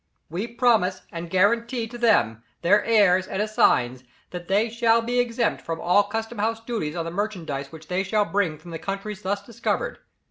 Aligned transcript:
We 0.31 0.47
promise 0.47 1.03
and 1.11 1.29
guarantee 1.29 1.87
to 1.89 1.95
them, 1.99 2.41
their 2.63 2.83
heirs 2.85 3.27
and 3.27 3.39
assigns, 3.39 4.03
that 4.31 4.47
they 4.47 4.67
shall 4.67 5.03
be 5.03 5.19
exempt 5.19 5.61
from 5.61 5.79
all 5.79 6.01
custom 6.05 6.39
house 6.39 6.59
duties 6.59 6.95
on 6.95 7.05
the 7.05 7.11
merchandise 7.11 7.71
which 7.71 7.87
they 7.87 8.01
shall 8.01 8.25
bring 8.25 8.57
from 8.57 8.71
the 8.71 8.79
countries 8.79 9.21
thus 9.21 9.43
discovered.... 9.45 9.99